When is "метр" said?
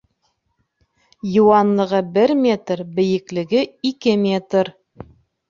2.39-2.81, 4.27-4.75